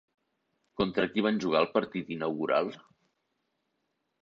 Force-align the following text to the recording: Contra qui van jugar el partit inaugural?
Contra 0.79 1.05
qui 1.11 1.25
van 1.25 1.37
jugar 1.43 1.61
el 1.67 1.69
partit 1.77 2.11
inaugural? 2.17 2.73